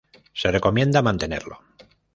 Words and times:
Se 0.33 0.49
recomienda 0.51 1.03
mantenerlo. 1.03 1.59